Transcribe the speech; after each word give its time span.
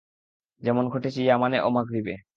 যেমন 0.61 0.85
ঘটেছে 0.89 1.19
ইয়ামানে 1.23 1.57
ও 1.61 1.69
মাগরিবে। 1.69 2.13